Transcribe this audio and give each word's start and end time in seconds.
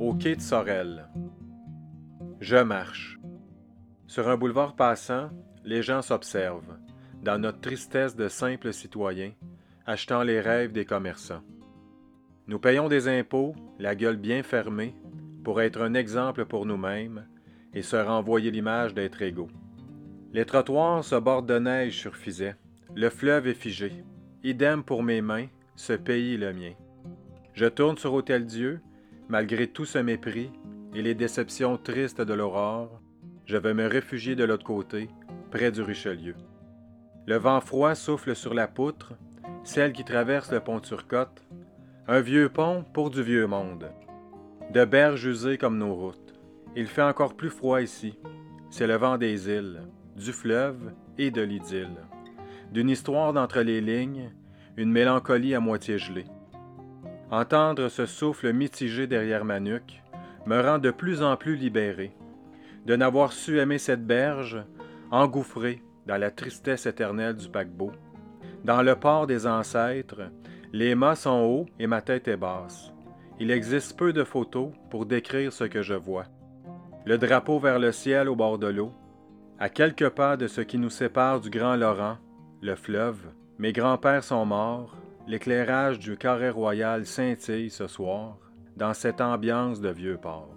au 0.00 0.14
quai 0.14 0.34
de 0.34 0.40
Sorel. 0.40 1.06
Je 2.40 2.56
marche. 2.56 3.18
Sur 4.06 4.30
un 4.30 4.38
boulevard 4.38 4.74
passant, 4.74 5.28
les 5.62 5.82
gens 5.82 6.00
s'observent, 6.00 6.78
dans 7.22 7.38
notre 7.38 7.60
tristesse 7.60 8.16
de 8.16 8.28
simples 8.28 8.72
citoyens, 8.72 9.32
achetant 9.84 10.22
les 10.22 10.40
rêves 10.40 10.72
des 10.72 10.86
commerçants. 10.86 11.42
Nous 12.46 12.58
payons 12.58 12.88
des 12.88 13.08
impôts, 13.08 13.54
la 13.78 13.94
gueule 13.94 14.16
bien 14.16 14.42
fermée, 14.42 14.94
pour 15.44 15.60
être 15.60 15.82
un 15.82 15.92
exemple 15.92 16.46
pour 16.46 16.64
nous-mêmes 16.64 17.26
et 17.74 17.82
se 17.82 17.96
renvoyer 17.96 18.50
l'image 18.50 18.94
d'être 18.94 19.20
égaux. 19.20 19.50
Les 20.32 20.46
trottoirs 20.46 21.04
se 21.04 21.16
bordent 21.16 21.48
de 21.48 21.58
neige 21.58 21.98
sur 21.98 22.16
Fizet. 22.16 22.56
Le 22.94 23.10
fleuve 23.10 23.48
est 23.48 23.54
figé. 23.54 23.92
Idem 24.44 24.82
pour 24.82 25.02
mes 25.02 25.20
mains, 25.20 25.48
ce 25.76 25.92
pays 25.92 26.34
est 26.34 26.38
le 26.38 26.54
mien. 26.54 26.72
Je 27.52 27.66
tourne 27.66 27.98
sur 27.98 28.14
Hôtel-Dieu, 28.14 28.80
malgré 29.30 29.68
tout 29.68 29.84
ce 29.84 29.98
mépris 29.98 30.50
et 30.92 31.02
les 31.02 31.14
déceptions 31.14 31.78
tristes 31.78 32.20
de 32.20 32.34
l'aurore, 32.34 33.00
je 33.46 33.56
vais 33.56 33.74
me 33.74 33.86
réfugier 33.86 34.34
de 34.34 34.42
l'autre 34.42 34.64
côté, 34.64 35.08
près 35.52 35.70
du 35.70 35.82
Richelieu. 35.82 36.34
Le 37.26 37.36
vent 37.36 37.60
froid 37.60 37.94
souffle 37.94 38.34
sur 38.34 38.54
la 38.54 38.66
poutre, 38.66 39.12
celle 39.62 39.92
qui 39.92 40.04
traverse 40.04 40.50
le 40.50 40.58
pont 40.58 40.80
Turcotte, 40.80 41.44
un 42.08 42.20
vieux 42.20 42.48
pont 42.48 42.84
pour 42.92 43.10
du 43.10 43.22
vieux 43.22 43.46
monde. 43.46 43.92
De 44.72 44.84
berges 44.84 45.24
usées 45.24 45.58
comme 45.58 45.78
nos 45.78 45.94
routes. 45.94 46.34
Il 46.74 46.88
fait 46.88 47.02
encore 47.02 47.36
plus 47.36 47.50
froid 47.50 47.80
ici. 47.80 48.18
C'est 48.68 48.86
le 48.88 48.96
vent 48.96 49.16
des 49.16 49.48
îles, 49.48 49.82
du 50.16 50.32
fleuve 50.32 50.92
et 51.18 51.30
de 51.30 51.42
l'idylle. 51.42 52.04
D'une 52.72 52.90
histoire 52.90 53.32
d'entre 53.32 53.60
les 53.60 53.80
lignes, 53.80 54.32
une 54.76 54.90
mélancolie 54.90 55.54
à 55.54 55.60
moitié 55.60 55.98
gelée. 55.98 56.26
Entendre 57.30 57.88
ce 57.88 58.06
souffle 58.06 58.52
mitigé 58.52 59.06
derrière 59.06 59.44
ma 59.44 59.60
nuque 59.60 60.02
me 60.46 60.60
rend 60.60 60.78
de 60.78 60.90
plus 60.90 61.22
en 61.22 61.36
plus 61.36 61.54
libéré. 61.54 62.12
De 62.86 62.96
n'avoir 62.96 63.32
su 63.32 63.60
aimer 63.60 63.78
cette 63.78 64.04
berge, 64.04 64.64
engouffrée 65.12 65.82
dans 66.06 66.16
la 66.16 66.30
tristesse 66.30 66.86
éternelle 66.86 67.36
du 67.36 67.48
paquebot. 67.48 67.92
Dans 68.64 68.82
le 68.82 68.96
port 68.96 69.26
des 69.28 69.46
ancêtres, 69.46 70.30
les 70.72 70.94
mâts 70.94 71.14
sont 71.14 71.42
hauts 71.42 71.66
et 71.78 71.86
ma 71.86 72.02
tête 72.02 72.26
est 72.26 72.36
basse. 72.36 72.92
Il 73.38 73.50
existe 73.50 73.96
peu 73.96 74.12
de 74.12 74.24
photos 74.24 74.72
pour 74.90 75.06
décrire 75.06 75.52
ce 75.52 75.64
que 75.64 75.82
je 75.82 75.94
vois. 75.94 76.26
Le 77.04 77.16
drapeau 77.16 77.58
vers 77.58 77.78
le 77.78 77.92
ciel 77.92 78.28
au 78.28 78.34
bord 78.34 78.58
de 78.58 78.66
l'eau, 78.66 78.92
à 79.58 79.68
quelques 79.68 80.08
pas 80.10 80.36
de 80.36 80.46
ce 80.46 80.60
qui 80.60 80.78
nous 80.78 80.90
sépare 80.90 81.40
du 81.40 81.48
Grand 81.48 81.76
Laurent, 81.76 82.18
le 82.60 82.74
fleuve. 82.74 83.20
Mes 83.58 83.72
grands-pères 83.72 84.24
sont 84.24 84.44
morts, 84.46 84.96
l'éclairage 85.26 85.98
du 85.98 86.16
carré 86.16 86.50
royal 86.50 87.06
scintille 87.06 87.70
ce 87.70 87.86
soir 87.86 88.38
dans 88.76 88.94
cette 88.94 89.20
ambiance 89.20 89.80
de 89.80 89.90
vieux 89.90 90.16
port. 90.16 90.56